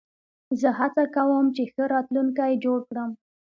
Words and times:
زه 0.59 0.69
هڅه 0.79 1.03
کوم، 1.15 1.45
چي 1.55 1.63
ښه 1.73 1.83
راتلونکی 1.93 2.53
جوړ 2.63 2.79
کړم. 2.89 3.11